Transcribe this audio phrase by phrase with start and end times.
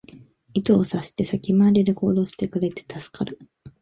[0.55, 3.37] 意図を察して先回りで行動してくれて助かる